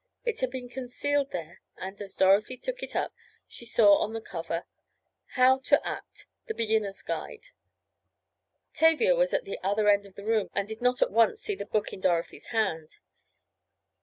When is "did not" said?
10.67-11.03